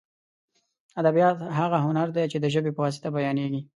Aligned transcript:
ادبیات 1.01 1.37
هغه 1.59 1.77
هنر 1.85 2.07
دی 2.15 2.25
چې 2.31 2.37
د 2.39 2.45
ژبې 2.53 2.71
په 2.73 2.81
واسطه 2.85 3.07
بیانېږي. 3.15 3.61